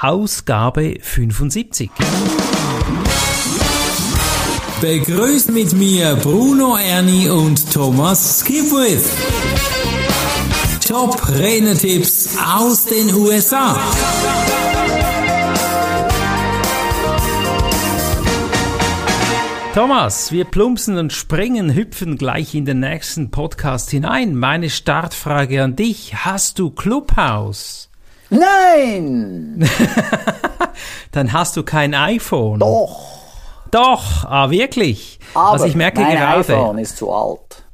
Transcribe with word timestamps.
Ausgabe 0.00 0.98
75. 1.00 1.90
Begrüßt 4.80 5.50
mit 5.50 5.72
mir 5.72 6.14
Bruno 6.22 6.76
Ernie 6.76 7.28
und 7.28 7.72
Thomas 7.72 8.38
Skipwith. 8.38 9.10
Top 10.86 11.20
Renner-Tipps 11.28 12.38
aus 12.38 12.84
den 12.84 13.12
USA. 13.12 13.76
Thomas, 19.74 20.30
wir 20.30 20.44
plumpsen 20.44 20.96
und 20.96 21.12
springen, 21.12 21.74
hüpfen 21.74 22.16
gleich 22.16 22.54
in 22.54 22.64
den 22.64 22.78
nächsten 22.78 23.32
Podcast 23.32 23.90
hinein. 23.90 24.36
Meine 24.36 24.70
Startfrage 24.70 25.64
an 25.64 25.74
dich. 25.74 26.24
Hast 26.24 26.60
du 26.60 26.70
Clubhouse? 26.70 27.87
Nein! 28.30 29.68
Dann 31.12 31.32
hast 31.32 31.56
du 31.56 31.62
kein 31.62 31.94
iPhone. 31.94 32.60
Doch. 32.60 33.18
Doch, 33.70 34.24
ah, 34.24 34.50
wirklich. 34.50 35.18
Aber 35.34 35.52
also 35.52 35.64
ich 35.66 35.74
merke 35.74 36.00
mein 36.00 36.16
gerade. 36.16 36.38
iPhone 36.38 36.78
ist 36.78 36.96
zu 36.96 37.12
alt. 37.12 37.64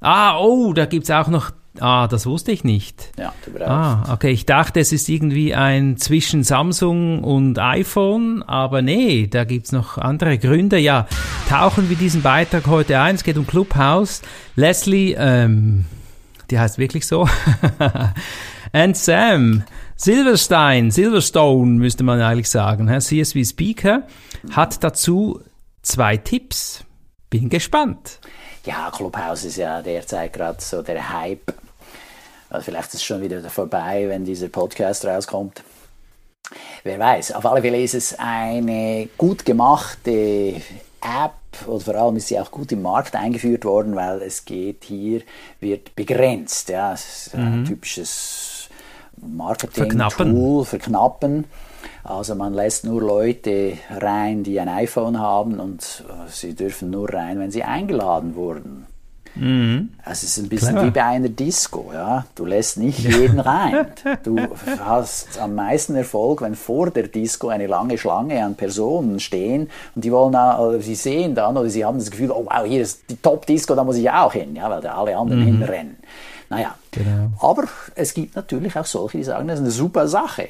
Ah, 0.00 0.38
oh, 0.38 0.72
da 0.72 0.86
gibt's 0.86 1.10
auch 1.10 1.28
noch. 1.28 1.50
Ah, 1.78 2.08
das 2.08 2.24
wusste 2.24 2.52
ich 2.52 2.64
nicht. 2.64 3.12
Ja, 3.18 3.32
du 3.44 3.52
brauchst. 3.52 3.68
Ah, 3.68 4.12
okay. 4.12 4.30
Ich 4.30 4.46
dachte, 4.46 4.80
es 4.80 4.92
ist 4.92 5.08
irgendwie 5.08 5.54
ein 5.54 5.98
zwischen 5.98 6.42
Samsung 6.42 7.22
und 7.22 7.58
iPhone, 7.58 8.42
aber 8.42 8.80
nee, 8.80 9.26
da 9.26 9.44
gibt's 9.44 9.72
noch 9.72 9.98
andere 9.98 10.38
Gründe. 10.38 10.78
Ja, 10.78 11.06
tauchen 11.48 11.90
wir 11.90 11.96
diesen 11.96 12.22
Beitrag 12.22 12.66
heute 12.66 12.98
ein. 12.98 13.16
Es 13.16 13.24
geht 13.24 13.36
um 13.36 13.46
Clubhouse. 13.46 14.22
Leslie, 14.54 15.14
ähm, 15.18 15.84
die 16.50 16.58
heißt 16.58 16.78
wirklich 16.78 17.06
so. 17.06 17.28
And 18.76 18.94
Sam 18.94 19.64
Silverstein, 19.96 20.90
Silverstone 20.90 21.78
müsste 21.78 22.04
man 22.04 22.20
eigentlich 22.20 22.50
sagen? 22.50 22.88
CSV 23.00 23.42
Speaker, 23.42 24.02
hat 24.50 24.84
dazu 24.84 25.40
zwei 25.80 26.18
Tipps. 26.18 26.84
Bin 27.30 27.48
gespannt. 27.48 28.20
Ja, 28.66 28.90
Clubhouse 28.94 29.46
ist 29.46 29.56
ja 29.56 29.80
derzeit 29.80 30.34
gerade 30.34 30.60
so 30.60 30.82
der 30.82 31.10
Hype. 31.10 31.54
Also 32.50 32.66
vielleicht 32.66 32.88
ist 32.88 32.94
es 32.96 33.04
schon 33.04 33.22
wieder 33.22 33.42
vorbei, 33.48 34.04
wenn 34.08 34.26
dieser 34.26 34.48
Podcast 34.48 35.06
rauskommt. 35.06 35.64
Wer 36.84 36.98
weiß. 36.98 37.32
Auf 37.32 37.46
alle 37.46 37.62
Fälle 37.62 37.80
ist 37.80 37.94
es 37.94 38.18
eine 38.18 39.08
gut 39.16 39.46
gemachte 39.46 40.60
App 41.00 41.66
und 41.66 41.82
vor 41.82 41.94
allem 41.94 42.16
ist 42.16 42.28
sie 42.28 42.38
auch 42.38 42.50
gut 42.50 42.72
im 42.72 42.82
Markt 42.82 43.16
eingeführt 43.16 43.64
worden, 43.64 43.96
weil 43.96 44.20
es 44.20 44.44
geht 44.44 44.84
hier, 44.84 45.22
wird 45.60 45.96
begrenzt. 45.96 46.68
Ja, 46.68 46.92
es 46.92 47.28
ist 47.28 47.34
ein 47.34 47.64
typisches 47.64 48.55
Marketing-Tool, 49.16 50.64
verknappen. 50.64 51.44
Also 52.04 52.34
man 52.34 52.54
lässt 52.54 52.84
nur 52.84 53.00
Leute 53.00 53.78
rein, 53.90 54.42
die 54.44 54.60
ein 54.60 54.68
iPhone 54.68 55.18
haben 55.18 55.58
und 55.58 56.04
äh, 56.08 56.30
sie 56.30 56.54
dürfen 56.54 56.90
nur 56.90 57.12
rein, 57.12 57.38
wenn 57.38 57.50
sie 57.50 57.64
eingeladen 57.64 58.36
wurden. 58.36 58.86
Mhm. 59.36 59.90
Es 60.04 60.22
ist 60.22 60.38
ein 60.38 60.48
bisschen 60.48 60.70
Clever. 60.70 60.86
wie 60.86 60.90
bei 60.90 61.04
einer 61.04 61.28
Disco, 61.28 61.90
ja. 61.92 62.24
Du 62.34 62.44
lässt 62.46 62.78
nicht 62.78 62.98
jeden 63.00 63.40
rein. 63.40 63.86
Du 64.22 64.36
hast 64.80 65.38
am 65.38 65.54
meisten 65.54 65.94
Erfolg, 65.94 66.40
wenn 66.40 66.54
vor 66.54 66.90
der 66.90 67.08
Disco 67.08 67.48
eine 67.48 67.66
lange 67.66 67.98
Schlange 67.98 68.42
an 68.42 68.54
Personen 68.54 69.20
stehen 69.20 69.68
und 69.94 70.04
die 70.04 70.10
wollen, 70.10 70.34
oder 70.34 70.80
sie 70.80 70.94
sehen 70.94 71.34
dann 71.34 71.56
oder 71.56 71.68
sie 71.68 71.84
haben 71.84 71.98
das 71.98 72.10
Gefühl, 72.10 72.30
oh 72.30 72.46
wow, 72.46 72.64
hier 72.64 72.82
ist 72.82 73.10
die 73.10 73.16
Top-Disco, 73.16 73.74
da 73.74 73.84
muss 73.84 73.96
ich 73.96 74.10
auch 74.10 74.32
hin, 74.32 74.56
ja, 74.56 74.70
weil 74.70 74.80
da 74.80 74.94
alle 74.94 75.16
anderen 75.16 75.42
hinrennen. 75.42 75.96
Naja, 76.48 76.76
Genau. 76.92 77.30
aber 77.40 77.64
es 77.94 78.14
gibt 78.14 78.36
natürlich 78.36 78.76
auch 78.76 78.86
solche, 78.86 79.18
die 79.18 79.24
sagen, 79.24 79.48
das 79.48 79.58
ist 79.58 79.64
eine 79.64 79.70
super 79.72 80.06
Sache. 80.08 80.48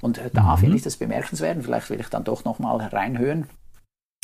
Und 0.00 0.18
äh, 0.18 0.30
da 0.32 0.56
finde 0.56 0.76
ich 0.76 0.82
das 0.82 0.96
bemerkenswert. 0.96 1.58
Vielleicht 1.62 1.90
will 1.90 2.00
ich 2.00 2.08
dann 2.08 2.24
doch 2.24 2.44
nochmal 2.44 2.76
reinhören. 2.86 3.48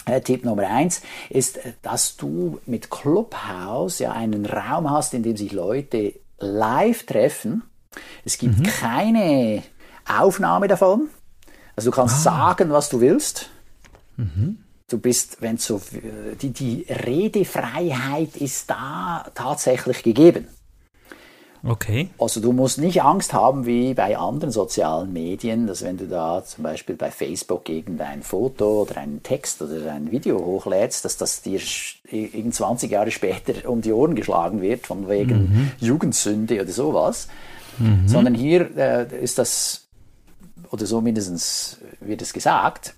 Äh, 0.07 0.21
Tipp 0.21 0.45
Nummer 0.45 0.69
eins 0.69 1.03
ist, 1.29 1.59
äh, 1.59 1.73
dass 1.83 2.17
du 2.17 2.61
mit 2.67 2.91
Clubhouse 2.91 3.99
ja 3.99 4.13
einen 4.13 4.47
Raum 4.47 4.91
hast, 4.91 5.15
in 5.15 5.23
dem 5.23 5.37
sich 5.37 5.53
Leute 5.53 6.15
live 6.39 7.05
treffen. 7.05 7.63
Es 8.25 8.39
gibt 8.39 8.63
keine 8.65 9.63
Aufnahme 10.07 10.69
davon. 10.69 11.09
Also 11.75 11.91
du 11.91 11.97
kannst 11.97 12.23
sagen, 12.23 12.71
was 12.71 12.89
du 12.89 13.01
willst. 13.01 13.51
Du 14.89 14.99
bist, 14.99 15.41
wenn 15.43 15.59
so, 15.59 15.81
die, 16.43 16.51
die 16.51 16.87
Redefreiheit 16.89 18.37
ist 18.37 18.69
da 18.71 19.27
tatsächlich 19.35 20.03
gegeben. 20.03 20.49
Okay. 21.65 22.11
Also 22.19 22.41
du 22.41 22.53
musst 22.53 22.79
nicht 22.79 23.03
Angst 23.03 23.33
haben 23.33 23.67
wie 23.67 23.95
bei 23.95 24.17
anderen 24.17 24.53
sozialen 24.53 25.13
Medien, 25.13 25.67
dass 25.67 25.83
wenn 25.83 25.97
du 25.97 26.07
da 26.07 26.45
zum 26.45 26.65
Beispiel 26.65 26.95
bei 26.95 27.11
Facebook 27.11 27.69
irgendein 27.69 28.23
Foto 28.23 28.83
oder 28.83 28.99
einen 28.99 29.23
Text 29.23 29.61
oder 29.63 29.93
ein 29.93 30.11
Video 30.11 30.39
hochlädst, 30.39 31.05
dass 31.05 31.17
das 31.17 31.43
dir 31.43 31.61
irgend 32.11 32.55
20 32.55 32.91
Jahre 32.91 33.11
später 33.11 33.53
um 33.69 33.81
die 33.81 33.93
Ohren 33.93 34.15
geschlagen 34.15 34.61
wird, 34.61 34.87
von 34.87 35.09
wegen 35.09 35.73
Jugendsünde 35.81 36.61
oder 36.63 36.71
sowas. 36.73 37.29
Sondern 38.07 38.35
hier 38.35 38.77
äh, 38.77 39.23
ist 39.23 39.39
das, 39.39 39.87
oder 40.73 40.85
so 40.85 41.01
mindestens 41.01 41.79
wird 42.01 42.23
es 42.23 42.33
gesagt, 42.33 42.95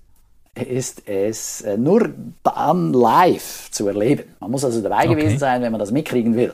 ist 0.55 1.07
es 1.07 1.61
äh, 1.61 1.77
nur 1.77 2.09
dann 2.43 2.91
live 2.91 3.69
zu 3.71 3.87
erleben. 3.87 4.23
Man 4.39 4.49
muss 4.51 4.65
also 4.65 4.81
dabei 4.81 5.05
Okay. 5.07 5.15
gewesen 5.15 5.37
sein, 5.37 5.61
wenn 5.61 5.71
man 5.71 5.79
das 5.79 5.91
mitkriegen 5.91 6.35
will. 6.35 6.53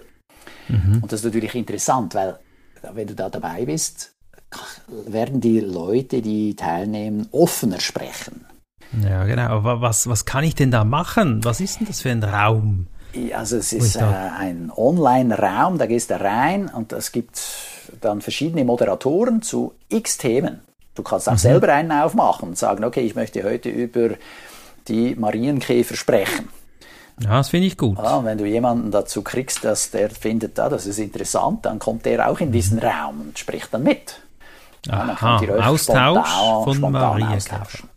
Und 0.70 1.12
das 1.12 1.22
ist 1.22 1.26
natürlich 1.26 1.56
interessant, 1.56 2.16
weil 2.16 2.40
wenn 2.94 3.08
du 3.08 3.16
da 3.16 3.30
dabei 3.30 3.66
bist, 3.66 4.14
werden 4.88 5.42
die 5.42 5.60
Leute, 5.60 6.22
die 6.22 6.56
teilnehmen, 6.56 7.28
offener 7.32 7.80
sprechen. 7.80 8.46
Ja, 9.04 9.26
genau. 9.26 9.50
Aber 9.50 9.82
was, 9.82 10.08
was 10.08 10.26
kann 10.26 10.44
ich 10.44 10.56
denn 10.56 10.72
da 10.72 10.84
machen? 10.84 11.44
Was 11.44 11.60
ist 11.60 11.80
denn 11.80 11.88
das 11.88 12.02
für 12.02 12.10
ein 12.10 12.24
Raum? 12.24 12.88
Also 13.34 13.58
es 13.58 13.74
ist 13.74 13.96
äh, 13.96 14.02
ein 14.04 14.72
Online-Raum, 14.76 15.78
da 15.78 15.86
gehst 15.86 16.12
du 16.12 16.20
rein 16.20 16.68
und 16.68 16.94
es 16.94 17.12
gibt 17.12 17.42
dann 18.02 18.22
verschiedene 18.22 18.64
Moderatoren 18.64 19.42
zu 19.42 19.74
x 19.90 20.18
Themen. 20.18 20.60
Du 20.94 21.04
kannst 21.04 21.30
auch 21.30 21.38
selber 21.38 21.74
einen 21.74 21.92
aufmachen 21.92 22.50
und 22.50 22.58
sagen, 22.58 22.84
okay, 22.84 23.02
ich 23.02 23.16
möchte 23.16 23.44
heute 23.44 23.70
über 23.70 24.16
die 24.88 25.16
Marienkäfer 25.16 25.96
sprechen. 25.96 26.50
Ja, 27.20 27.38
das 27.38 27.50
finde 27.50 27.68
ich 27.68 27.78
gut. 27.78 27.98
Ja, 27.98 28.18
und 28.18 28.26
wenn 28.26 28.38
du 28.38 28.46
jemanden 28.46 28.92
dazu 28.92 29.24
kriegst, 29.24 29.64
dass 29.64 29.90
der 29.92 30.10
findet, 30.12 30.60
ah, 30.60 30.70
das 30.70 30.86
ist 30.86 31.00
interessant, 31.00 31.66
dann 31.66 31.80
kommt 31.80 32.06
der 32.06 32.30
auch 32.30 32.40
in 32.40 32.52
diesen 32.52 32.78
Raum 32.80 33.22
und 33.22 33.40
spricht 33.40 33.74
dann 33.74 33.84
mit. 33.84 34.20
Ja, 34.86 34.98
dann 35.00 35.10
Aha, 35.12 35.40
euch 35.42 35.66
Austausch 35.66 36.28
spontan- 36.28 36.64
von 36.64 36.76
spontan 36.76 37.24
austauschen. 37.24 37.90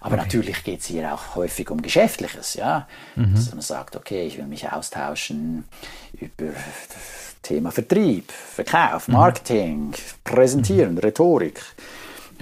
Aber 0.00 0.16
natürlich 0.16 0.64
geht 0.64 0.80
es 0.80 0.86
hier 0.86 1.14
auch 1.14 1.34
häufig 1.36 1.70
um 1.70 1.80
Geschäftliches, 1.80 2.54
ja. 2.54 2.86
Mhm. 3.16 3.34
Dass 3.34 3.50
man 3.52 3.60
sagt, 3.62 3.96
okay, 3.96 4.26
ich 4.26 4.36
will 4.38 4.46
mich 4.46 4.70
austauschen 4.70 5.64
über 6.12 6.52
das 6.52 7.36
Thema 7.42 7.70
Vertrieb, 7.70 8.30
Verkauf, 8.32 9.08
Mhm. 9.08 9.14
Marketing, 9.14 9.92
Präsentieren, 10.24 10.98
Rhetorik, 10.98 11.60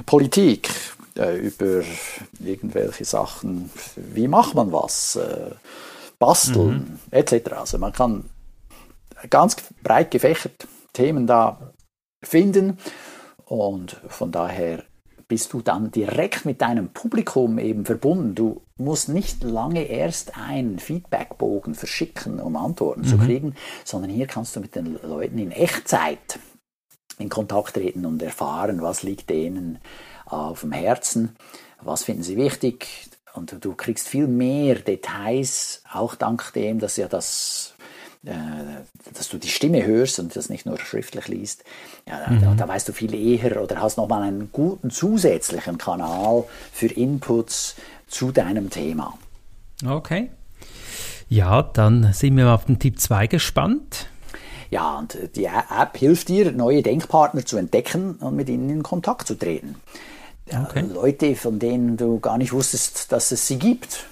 Politik, 0.06 0.71
äh, 1.19 1.37
über 1.37 1.83
irgendwelche 2.41 3.04
Sachen, 3.04 3.71
wie 3.97 4.27
macht 4.28 4.54
man 4.54 4.72
was, 4.72 5.16
äh, 5.16 5.50
basteln, 6.22 7.00
etc. 7.10 7.53
Also 7.56 7.78
man 7.78 7.93
kann 7.93 8.31
ganz 9.28 9.56
breit 9.83 10.12
gefächert 10.12 10.69
Themen 10.93 11.27
da 11.27 11.72
finden 12.22 12.78
und 13.44 14.00
von 14.06 14.31
daher 14.31 14.84
bist 15.27 15.53
du 15.53 15.62
dann 15.62 15.91
direkt 15.91 16.44
mit 16.44 16.60
deinem 16.60 16.91
Publikum 16.91 17.59
eben 17.59 17.84
verbunden. 17.84 18.37
Du 18.37 18.62
musst 18.77 19.09
nicht 19.09 19.43
lange 19.43 19.83
erst 19.83 20.38
einen 20.38 20.78
Feedbackbogen 20.78 21.75
verschicken, 21.75 22.39
um 22.39 22.54
Antworten 22.54 23.03
zu 23.03 23.19
kriegen, 23.19 23.56
sondern 23.84 24.10
hier 24.10 24.28
kannst 24.28 24.54
du 24.54 24.60
mit 24.60 24.77
den 24.77 25.00
Leuten 25.03 25.39
in 25.39 25.50
Echtzeit 25.50 26.39
in 27.19 27.31
Kontakt 27.31 27.75
treten 27.75 28.06
und 28.06 28.22
erfahren, 28.22 28.81
was 28.81 29.03
liegt 29.03 29.28
denen 29.28 29.78
auf 30.27 30.60
dem 30.60 30.72
Herzen, 30.72 31.34
was 31.81 32.04
finden 32.04 32.22
sie 32.22 32.36
wichtig 32.36 33.11
und 33.34 33.64
du 33.64 33.74
kriegst 33.74 34.08
viel 34.08 34.26
mehr 34.26 34.76
Details, 34.76 35.82
auch 35.92 36.14
dank 36.14 36.52
dem, 36.54 36.78
dass 36.78 36.96
ja 36.96 37.08
das 37.08 37.74
äh, 38.24 38.32
dass 39.14 39.28
du 39.30 39.38
die 39.38 39.48
Stimme 39.48 39.84
hörst 39.84 40.20
und 40.20 40.36
das 40.36 40.48
nicht 40.48 40.64
nur 40.64 40.78
schriftlich 40.78 41.26
liest, 41.26 41.64
ja, 42.06 42.20
da, 42.24 42.34
da, 42.36 42.54
da 42.54 42.68
weißt 42.68 42.88
du 42.88 42.92
viel 42.92 43.14
eher 43.14 43.60
oder 43.60 43.80
hast 43.80 43.96
nochmal 43.96 44.22
einen 44.22 44.50
guten 44.52 44.90
zusätzlichen 44.90 45.76
Kanal 45.76 46.44
für 46.72 46.86
Inputs 46.86 47.74
zu 48.06 48.30
deinem 48.30 48.70
Thema. 48.70 49.18
Okay. 49.84 50.30
Ja, 51.28 51.62
dann 51.62 52.12
sind 52.12 52.36
wir 52.36 52.52
auf 52.52 52.66
den 52.66 52.78
Tipp 52.78 53.00
2 53.00 53.26
gespannt. 53.26 54.06
Ja, 54.70 54.98
und 54.98 55.16
äh, 55.16 55.28
die 55.28 55.46
App 55.46 55.96
hilft 55.96 56.28
dir, 56.28 56.52
neue 56.52 56.82
Denkpartner 56.82 57.44
zu 57.44 57.56
entdecken 57.56 58.16
und 58.20 58.36
mit 58.36 58.48
ihnen 58.48 58.70
in 58.70 58.82
Kontakt 58.84 59.26
zu 59.26 59.34
treten. 59.34 59.76
Okay. 60.50 60.84
Leute, 60.92 61.36
von 61.36 61.59
denen 61.59 61.97
du 61.97 62.21
gar 62.21 62.39
nicht 62.39 62.53
wusstest, 62.53 63.12
dass 63.12 63.33
es 63.33 63.47
sie 63.47 63.59
gibt. 63.59 64.06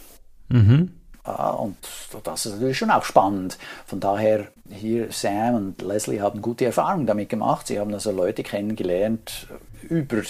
Ja, 1.27 1.51
und 1.51 1.77
das 2.25 2.47
ist 2.47 2.55
natürlich 2.55 2.79
schon 2.79 2.91
auch 2.91 3.05
spannend. 3.05 3.59
Von 3.87 4.01
daher, 4.01 4.49
hier 4.69 5.13
Sam 5.13 5.55
und 5.55 5.83
Leslie 5.83 6.21
haben 6.21 6.41
gute 6.43 6.65
Erfahrungen 6.65 7.07
damit 7.07 7.29
gemacht. 7.29 7.67
Sie 7.67 7.79
haben 7.79 7.93
also 7.93 8.11
Leute 8.11 8.43
kennengelernt 8.43 9.47
über 9.89 10.23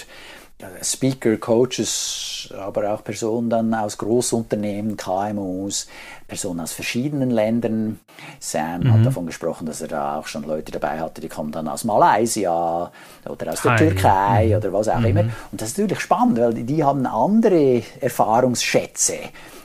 Speaker, 0.83 1.37
Coaches, 1.37 2.53
aber 2.59 2.93
auch 2.93 3.05
Personen 3.05 3.51
dann 3.51 3.73
aus 3.75 3.99
Großunternehmen, 3.99 4.97
KMUs, 4.97 5.87
Personen 6.27 6.61
aus 6.61 6.73
verschiedenen 6.73 7.31
Ländern. 7.31 8.01
Sam 8.39 8.83
mhm. 8.83 8.93
hat 8.93 9.07
davon 9.07 9.27
gesprochen, 9.27 9.67
dass 9.67 9.81
er 9.81 9.89
da 9.89 10.19
auch 10.19 10.27
schon 10.27 10.45
Leute 10.45 10.73
dabei 10.73 11.01
hatte, 11.01 11.21
die 11.21 11.29
kommen 11.29 11.53
dann 11.53 11.69
aus 11.69 11.85
Malaysia 11.85 12.91
oder 13.29 13.53
aus 13.53 13.63
der 13.63 13.73
Hi. 13.73 13.79
Türkei 13.79 14.47
mhm. 14.49 14.55
oder 14.57 14.73
was 14.73 14.89
auch 14.89 14.99
mhm. 14.99 15.07
immer. 15.07 15.21
Und 15.53 15.61
das 15.61 15.71
ist 15.71 15.79
natürlich 15.79 16.01
spannend, 16.01 16.39
weil 16.39 16.55
die, 16.55 16.65
die 16.65 16.85
haben 16.85 17.07
andere 17.07 17.83
Erfahrungsschätze 18.01 19.19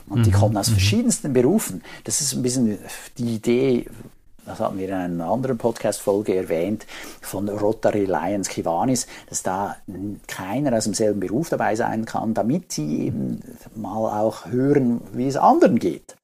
und 0.08 0.24
die 0.24 0.30
mhm. 0.30 0.34
kommen 0.34 0.56
aus 0.56 0.68
mhm. 0.68 0.74
verschiedensten 0.74 1.32
Berufen. 1.32 1.82
Das 2.04 2.20
ist 2.20 2.32
ein 2.32 2.42
bisschen 2.42 2.78
die 3.18 3.36
Idee, 3.36 3.86
das 4.46 4.60
hatten 4.60 4.78
wir 4.78 4.88
in 4.88 4.94
einer 4.94 5.26
anderen 5.26 5.58
Podcast-Folge 5.58 6.36
erwähnt, 6.36 6.86
von 7.20 7.48
Rotary 7.48 8.04
Lions 8.04 8.48
Kiwanis, 8.48 9.06
dass 9.28 9.42
da 9.42 9.76
keiner 10.26 10.76
aus 10.76 10.84
demselben 10.84 11.20
Beruf 11.20 11.48
dabei 11.48 11.74
sein 11.76 12.04
kann, 12.04 12.32
damit 12.34 12.72
sie 12.72 13.06
eben 13.06 13.42
mal 13.74 14.20
auch 14.20 14.46
hören, 14.46 15.00
wie 15.12 15.26
es 15.26 15.36
anderen 15.36 15.78
geht. 15.78 16.16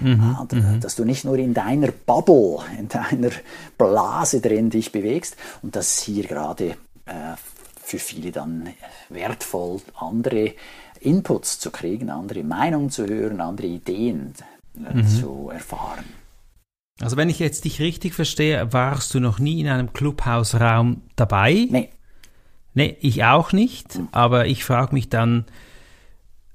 Mhm, 0.00 0.36
und, 0.40 0.52
mhm. 0.52 0.80
dass 0.80 0.96
du 0.96 1.04
nicht 1.04 1.24
nur 1.24 1.38
in 1.38 1.54
deiner 1.54 1.88
Bubble, 1.88 2.58
in 2.78 2.88
deiner 2.88 3.30
Blase 3.76 4.40
drin 4.40 4.70
dich 4.70 4.92
bewegst 4.92 5.36
und 5.62 5.76
dass 5.76 5.98
hier 5.98 6.24
gerade 6.24 6.70
äh, 7.06 7.36
für 7.82 7.98
viele 7.98 8.32
dann 8.32 8.68
wertvoll 9.08 9.80
andere 9.94 10.54
Inputs 11.00 11.58
zu 11.58 11.70
kriegen, 11.70 12.10
andere 12.10 12.42
Meinungen 12.44 12.90
zu 12.90 13.06
hören, 13.06 13.40
andere 13.40 13.66
Ideen 13.66 14.34
äh, 14.76 14.94
mhm. 14.94 15.08
zu 15.08 15.50
erfahren. 15.52 16.04
Also 17.00 17.16
wenn 17.16 17.30
ich 17.30 17.38
jetzt 17.38 17.64
dich 17.64 17.80
richtig 17.80 18.14
verstehe, 18.14 18.72
warst 18.72 19.14
du 19.14 19.20
noch 19.20 19.38
nie 19.38 19.60
in 19.60 19.68
einem 19.68 19.92
Clubhausraum 19.92 21.02
dabei? 21.16 21.66
Nee. 21.70 21.90
Nee, 22.72 22.96
ich 23.00 23.24
auch 23.24 23.52
nicht, 23.52 23.94
hm. 23.94 24.08
aber 24.12 24.46
ich 24.46 24.64
frage 24.64 24.94
mich 24.94 25.08
dann, 25.08 25.44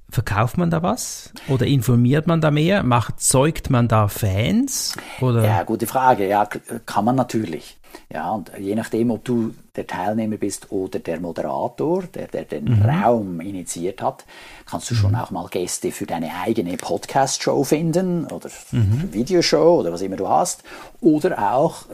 verkauft 0.09 0.57
man 0.57 0.69
da 0.69 0.81
was? 0.83 1.31
Oder 1.47 1.65
informiert 1.65 2.27
man 2.27 2.41
da 2.41 2.51
mehr? 2.51 2.83
Macht, 2.83 3.19
zeugt 3.19 3.69
man 3.69 3.87
da 3.87 4.07
Fans? 4.07 4.95
Oder? 5.21 5.43
Ja, 5.43 5.63
gute 5.63 5.87
Frage. 5.87 6.27
Ja, 6.27 6.47
kann 6.85 7.05
man 7.05 7.15
natürlich. 7.15 7.77
Ja, 8.11 8.31
und 8.31 8.51
je 8.59 8.75
nachdem, 8.75 9.11
ob 9.11 9.23
du 9.25 9.53
der 9.75 9.87
Teilnehmer 9.87 10.37
bist 10.37 10.71
oder 10.71 10.99
der 10.99 11.19
Moderator, 11.19 12.03
der, 12.03 12.27
der 12.27 12.43
den 12.43 12.65
mhm. 12.65 12.81
Raum 12.81 13.39
initiiert 13.41 14.01
hat, 14.01 14.25
kannst 14.65 14.89
du 14.91 14.95
schon 14.95 15.11
mhm. 15.11 15.17
auch 15.17 15.31
mal 15.31 15.47
Gäste 15.47 15.91
für 15.91 16.05
deine 16.05 16.31
eigene 16.43 16.77
Podcast-Show 16.77 17.63
finden 17.63 18.25
oder 18.25 18.49
mhm. 18.71 19.09
Videoshow 19.11 19.79
oder 19.79 19.91
was 19.91 20.01
immer 20.01 20.17
du 20.17 20.27
hast. 20.27 20.63
Oder 21.01 21.53
auch 21.53 21.89
äh, 21.89 21.93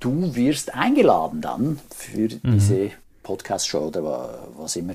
du 0.00 0.34
wirst 0.34 0.74
eingeladen 0.74 1.40
dann 1.40 1.78
für 1.90 2.28
mhm. 2.28 2.40
diese 2.44 2.90
Podcast-Show 3.22 3.86
oder 3.86 4.48
was 4.56 4.76
immer 4.76 4.94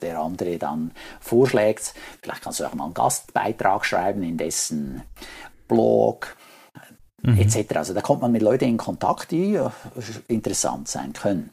der 0.00 0.20
andere 0.20 0.58
dann 0.58 0.92
vorschlägt. 1.20 1.94
Vielleicht 2.22 2.42
kannst 2.42 2.60
du 2.60 2.64
auch 2.64 2.74
mal 2.74 2.84
einen 2.84 2.94
Gastbeitrag 2.94 3.84
schreiben 3.84 4.22
in 4.22 4.36
dessen 4.36 5.02
Blog 5.68 6.36
mhm. 7.22 7.38
etc. 7.38 7.76
Also 7.76 7.94
da 7.94 8.00
kommt 8.00 8.22
man 8.22 8.32
mit 8.32 8.42
Leuten 8.42 8.64
in 8.64 8.76
Kontakt, 8.76 9.30
die 9.30 9.58
interessant 10.28 10.88
sein 10.88 11.12
können. 11.12 11.50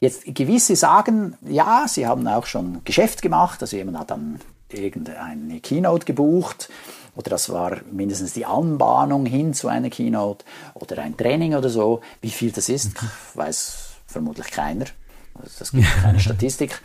Jetzt 0.00 0.24
gewisse 0.26 0.76
sagen, 0.76 1.36
ja, 1.42 1.84
sie 1.86 2.06
haben 2.06 2.26
auch 2.26 2.46
schon 2.46 2.82
Geschäft 2.84 3.22
gemacht, 3.22 3.60
also 3.60 3.76
jemand 3.76 3.98
hat 3.98 4.10
dann 4.10 4.40
irgendeine 4.70 5.60
Keynote 5.60 6.06
gebucht 6.06 6.70
oder 7.16 7.30
das 7.30 7.50
war 7.50 7.78
mindestens 7.90 8.32
die 8.32 8.46
Anbahnung 8.46 9.26
hin 9.26 9.52
zu 9.52 9.68
einer 9.68 9.90
Keynote 9.90 10.44
oder 10.74 10.98
ein 11.02 11.16
Training 11.16 11.54
oder 11.54 11.68
so. 11.68 12.00
Wie 12.20 12.30
viel 12.30 12.52
das 12.52 12.68
ist, 12.68 13.02
mhm. 13.02 13.08
weiß 13.34 13.88
vermutlich 14.06 14.50
keiner. 14.50 14.86
Also 15.34 15.50
das 15.58 15.72
gibt 15.72 15.86
keine 16.02 16.20
Statistik. 16.20 16.80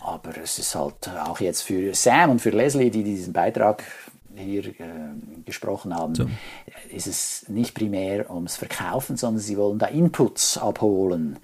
Aber 0.00 0.36
es 0.36 0.58
ist 0.58 0.74
halt 0.74 1.08
auch 1.26 1.40
jetzt 1.40 1.62
für 1.62 1.94
Sam 1.94 2.30
und 2.30 2.40
für 2.40 2.50
Leslie, 2.50 2.90
die 2.90 3.04
diesen 3.04 3.32
Beitrag 3.32 3.82
hier 4.36 4.66
äh, 4.66 4.72
gesprochen 5.44 5.94
haben, 5.94 6.14
so. 6.14 6.28
ist 6.90 7.06
es 7.06 7.46
nicht 7.48 7.74
primär 7.74 8.30
ums 8.30 8.56
Verkaufen, 8.56 9.16
sondern 9.16 9.40
sie 9.40 9.56
wollen 9.56 9.78
da 9.78 9.86
Inputs 9.86 10.58
abholen. 10.58 11.38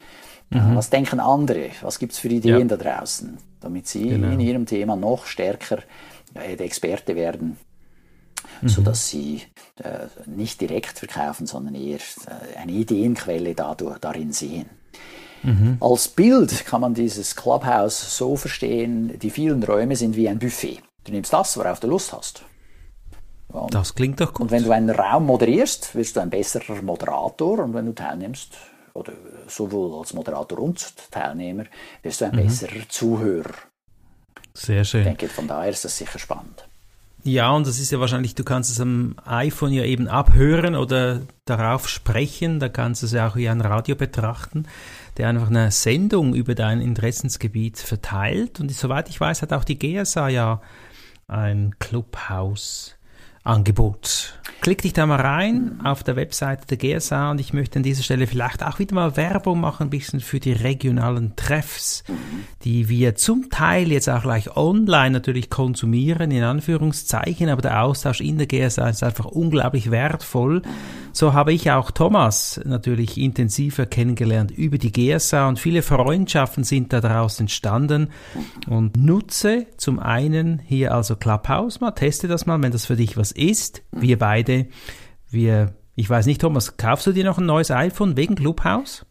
Mhm. 0.51 0.77
Was 0.77 0.91
denken 0.91 1.21
andere? 1.21 1.71
Was 1.83 1.99
gibt 1.99 2.13
es 2.13 2.19
für 2.19 2.29
Ideen 2.29 2.69
ja. 2.69 2.77
da 2.77 2.77
draußen? 2.77 3.39
Damit 3.61 3.87
sie 3.87 4.09
genau. 4.09 4.33
in 4.33 4.41
ihrem 4.41 4.67
Thema 4.67 4.97
noch 4.97 5.27
stärker 5.27 5.79
äh, 6.35 6.57
der 6.57 6.67
Experte 6.67 7.15
werden, 7.15 7.57
mhm. 8.61 8.69
sodass 8.69 9.09
sie 9.09 9.43
äh, 9.83 10.07
nicht 10.27 10.61
direkt 10.61 10.99
verkaufen, 10.99 11.47
sondern 11.47 11.75
eher 11.75 11.99
äh, 11.99 12.59
eine 12.59 12.73
Ideenquelle 12.73 13.55
dadurch, 13.55 13.99
darin 13.99 14.33
sehen. 14.33 14.69
Mhm. 15.43 15.79
Als 15.81 16.09
Bild 16.09 16.67
kann 16.67 16.81
man 16.81 16.95
dieses 16.95 17.37
Clubhouse 17.37 18.17
so 18.17 18.37
verstehen, 18.37 19.19
die 19.19 19.31
vielen 19.31 19.63
Räume 19.63 19.97
sind 19.97 20.17
wie 20.17 20.29
ein 20.29 20.39
Buffet. 20.39 20.81
Du 21.05 21.13
nimmst 21.13 21.33
das, 21.33 21.57
worauf 21.57 21.81
du 21.81 21.87
Lust 21.87 22.13
hast. 22.13 22.43
Und, 23.49 23.75
das 23.75 23.95
klingt 23.95 24.21
doch 24.21 24.33
gut. 24.33 24.43
Und 24.43 24.51
wenn 24.51 24.65
du 24.65 24.71
einen 24.71 24.91
Raum 24.91 25.27
moderierst, 25.27 25.95
wirst 25.95 26.17
du 26.17 26.21
ein 26.21 26.31
besserer 26.31 26.83
Moderator 26.83 27.59
und 27.61 27.75
wenn 27.75 27.87
du 27.87 27.93
teilnimmst, 27.93 28.57
oder 28.95 29.13
sowohl 29.49 29.99
als 29.99 30.15
Moderator 30.15 30.59
und 30.59 30.95
Teilnehmer, 31.11 31.65
wirst 32.03 32.21
du 32.21 32.27
ein 32.27 32.33
mhm. 32.33 32.43
besserer 32.43 32.89
Zuhörer. 32.89 33.55
Sehr 34.55 34.85
schön. 34.85 35.01
Ich 35.01 35.07
denke, 35.07 35.29
von 35.29 35.49
daher 35.49 35.71
ist 35.71 35.85
das 35.85 35.97
sicher 35.97 36.19
spannend. 36.19 36.69
Ja, 37.23 37.51
und 37.51 37.67
das 37.67 37.79
ist 37.79 37.91
ja 37.91 38.01
wahrscheinlich, 38.01 38.35
du 38.35 38.45
kannst 38.45 38.71
es 38.71 38.81
am 38.81 39.15
iPhone 39.25 39.73
ja 39.73 39.85
eben 39.85 40.09
abhören 40.09 40.75
oder 40.75 41.21
darauf 41.45 41.89
sprechen, 41.89 42.61
da 42.61 42.69
kannst 42.69 43.03
du 43.03 43.07
es 43.07 43.13
ja 43.13 43.29
auch 43.29 43.37
wie 43.37 43.49
ein 43.49 43.61
Radio 43.61 43.95
betrachten, 43.95 44.67
der 45.19 45.29
einfach 45.29 45.49
eine 45.49 45.71
Sendung 45.71 46.35
über 46.35 46.55
dein 46.55 46.81
Interessensgebiet 46.81 47.79
verteilt. 47.79 48.61
Und 48.61 48.73
soweit 48.73 49.11
ich 49.11 49.21
weiß, 49.21 49.43
hat 49.43 49.53
auch 49.53 49.65
die 49.65 49.79
GSA 49.79 50.29
ja 50.29 50.63
ein 51.27 51.75
Clubhouse 51.79 52.97
Angebot. 53.43 54.41
Klick 54.61 54.83
dich 54.83 54.93
da 54.93 55.07
mal 55.07 55.19
rein 55.19 55.81
auf 55.85 56.03
der 56.03 56.17
Webseite 56.17 56.67
der 56.67 56.77
GSA 56.77 57.31
und 57.31 57.41
ich 57.41 57.55
möchte 57.55 57.79
an 57.79 57.83
dieser 57.83 58.03
Stelle 58.03 58.27
vielleicht 58.27 58.63
auch 58.63 58.79
wieder 58.79 58.95
mal 58.95 59.17
Werbung 59.17 59.59
machen, 59.59 59.87
ein 59.87 59.91
bisschen 59.91 60.21
für 60.21 60.39
die 60.39 60.53
regionalen 60.53 61.35
Treffs, 61.35 62.05
die 62.65 62.91
wir 62.91 63.15
zum 63.15 63.49
Teil 63.49 63.91
jetzt 63.91 64.11
auch 64.11 64.21
gleich 64.21 64.55
online 64.55 65.13
natürlich 65.13 65.49
konsumieren, 65.49 66.31
in 66.31 66.43
Anführungszeichen, 66.43 67.49
aber 67.49 67.63
der 67.63 67.83
Austausch 67.83 68.21
in 68.21 68.37
der 68.37 68.47
GSA 68.47 68.91
ist 68.91 69.03
einfach 69.03 69.25
unglaublich 69.25 69.91
wertvoll. 69.91 70.61
So 71.13 71.33
habe 71.33 71.53
ich 71.53 71.71
auch 71.71 71.91
Thomas 71.91 72.61
natürlich 72.65 73.19
intensiver 73.19 73.87
kennengelernt 73.87 74.51
über 74.51 74.79
die 74.79 74.93
GSA 74.93 75.49
und 75.49 75.59
viele 75.59 75.83
Freundschaften 75.83 76.65
sind 76.65 76.93
da 76.93 77.01
daraus 77.01 77.41
entstanden 77.41 78.09
und 78.69 78.97
nutze 78.97 79.67
zum 79.77 79.99
einen 79.99 80.61
hier 80.61 80.95
also 80.95 81.17
Clubhouse 81.17 81.81
mal, 81.81 81.91
teste 81.93 82.29
das 82.29 82.47
mal, 82.47 82.63
wenn 82.63 82.73
das 82.73 82.87
für 82.87 82.97
dich 82.97 83.17
was 83.17 83.30
ist. 83.33 83.83
Wir 83.93 84.19
beide, 84.19 84.67
wir, 85.31 85.75
ich 85.95 86.09
weiß 86.09 86.27
nicht, 86.27 86.41
Thomas, 86.41 86.77
kaufst 86.77 87.07
du 87.07 87.13
dir 87.13 87.25
noch 87.25 87.39
ein 87.39 87.47
neues 87.47 87.71
iPhone 87.71 88.17
wegen 88.17 88.35
Clubhouse? 88.35 89.07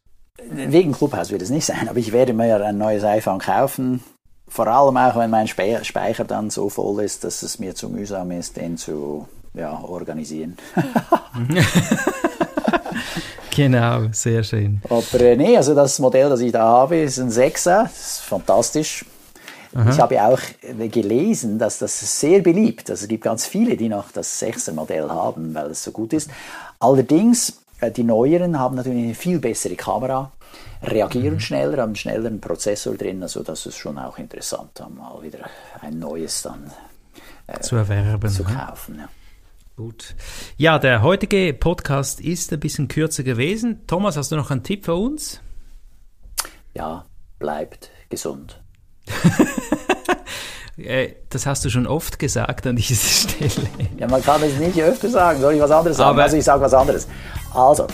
Wegen 0.51 0.93
Clubhouse 0.93 1.31
wird 1.31 1.41
es 1.41 1.49
nicht 1.49 1.65
sein, 1.65 1.89
aber 1.89 1.99
ich 1.99 2.11
werde 2.11 2.33
mir 2.33 2.63
ein 2.63 2.77
neues 2.77 3.03
iPhone 3.03 3.39
kaufen. 3.39 4.01
Vor 4.47 4.67
allem 4.67 4.97
auch, 4.97 5.15
wenn 5.15 5.29
mein 5.29 5.47
Speicher 5.47 6.23
dann 6.23 6.49
so 6.49 6.69
voll 6.69 7.03
ist, 7.03 7.23
dass 7.23 7.43
es 7.43 7.59
mir 7.59 7.75
zu 7.75 7.89
mühsam 7.89 8.31
ist, 8.31 8.57
den 8.57 8.77
zu 8.77 9.27
ja, 9.53 9.79
organisieren. 9.83 10.57
genau, 13.55 14.07
sehr 14.11 14.43
schön. 14.43 14.81
Aber 14.89 15.21
äh, 15.21 15.35
nee, 15.35 15.55
also 15.55 15.75
das 15.75 15.99
Modell, 15.99 16.29
das 16.29 16.39
ich 16.39 16.51
da 16.51 16.63
habe, 16.63 16.97
ist 16.97 17.19
ein 17.19 17.29
6er, 17.29 17.83
das 17.83 18.11
ist 18.11 18.21
fantastisch. 18.21 19.05
Aha. 19.75 19.89
Ich 19.89 19.99
habe 19.99 20.23
auch 20.23 20.39
gelesen, 20.61 21.59
dass 21.59 21.79
das 21.79 22.19
sehr 22.19 22.41
beliebt 22.41 22.83
ist. 22.83 22.91
Also 22.91 23.03
es 23.03 23.07
gibt 23.09 23.23
ganz 23.23 23.45
viele, 23.45 23.77
die 23.77 23.89
noch 23.89 24.11
das 24.11 24.41
6er 24.41 24.73
Modell 24.73 25.09
haben, 25.09 25.53
weil 25.53 25.71
es 25.71 25.83
so 25.83 25.91
gut 25.91 26.13
ist. 26.13 26.29
Allerdings, 26.79 27.61
äh, 27.79 27.91
die 27.91 28.03
neueren 28.03 28.57
haben 28.57 28.75
natürlich 28.75 29.03
eine 29.03 29.15
viel 29.15 29.39
bessere 29.39 29.75
Kamera, 29.75 30.31
reagieren 30.81 31.35
mhm. 31.35 31.39
schneller, 31.39 31.77
haben 31.77 31.89
einen 31.89 31.95
schnelleren 31.95 32.41
Prozessor 32.41 32.95
drin. 32.95 33.21
Also 33.21 33.43
das 33.43 33.65
ist 33.65 33.77
schon 33.77 33.99
auch 33.99 34.17
interessant, 34.17 34.81
mal 34.95 35.21
wieder 35.21 35.39
ein 35.81 35.99
neues 35.99 36.41
dann 36.41 36.71
äh, 37.47 37.59
zu 37.59 37.75
erwerben. 37.75 38.29
Zu 38.29 38.43
kaufen, 38.43 38.97
ja. 38.99 39.09
Gut. 39.75 40.13
Ja, 40.57 40.77
der 40.77 41.03
heutige 41.03 41.53
Podcast 41.53 42.19
ist 42.19 42.51
ein 42.51 42.59
bisschen 42.59 42.89
kürzer 42.89 43.23
gewesen. 43.23 43.87
Thomas, 43.87 44.17
hast 44.17 44.29
du 44.29 44.35
noch 44.35 44.51
einen 44.51 44.63
Tipp 44.63 44.83
für 44.83 44.95
uns? 44.95 45.39
Ja, 46.73 47.05
bleibt 47.37 47.89
gesund. 48.09 48.59
Äh, 50.81 51.15
das 51.29 51.45
hast 51.45 51.65
du 51.65 51.69
schon 51.69 51.85
oft 51.85 52.19
gesagt 52.19 52.65
an 52.65 52.77
dieser 52.77 52.95
Stelle. 53.29 53.67
Ja, 53.97 54.07
man 54.07 54.23
kann 54.23 54.41
es 54.43 54.57
nicht 54.57 54.81
öfter 54.81 55.09
sagen. 55.09 55.41
Soll 55.41 55.55
ich 55.55 55.61
was 55.61 55.71
anderes 55.71 55.97
sagen? 55.97 56.11
Aber 56.11 56.23
also 56.23 56.37
ich 56.37 56.43
sage 56.45 56.61
was 56.61 56.73
anderes. 56.73 57.05
Also, 57.53 57.85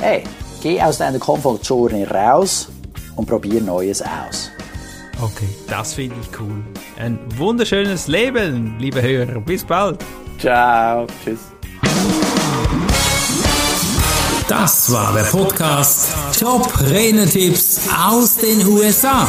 hey, 0.00 0.24
geh 0.62 0.80
aus 0.80 0.98
deiner 0.98 1.18
Komfortzone 1.18 2.08
raus 2.10 2.68
und 3.16 3.26
probier 3.28 3.60
Neues 3.60 4.00
aus. 4.00 4.50
Okay, 5.20 5.48
das 5.68 5.94
finde 5.94 6.16
ich 6.22 6.40
cool. 6.40 6.62
Ein 6.98 7.18
wunderschönes 7.36 8.08
Leben, 8.08 8.76
liebe 8.78 9.02
Hörer. 9.02 9.40
Bis 9.40 9.64
bald. 9.64 9.98
Ciao. 10.38 11.06
Tschüss. 11.22 11.40
Das 14.48 14.90
war 14.90 15.12
der 15.12 15.24
Podcast 15.24 16.14
Top 16.38 16.72
Renetipps 16.80 17.80
aus 18.08 18.36
den 18.38 18.66
USA. 18.66 19.28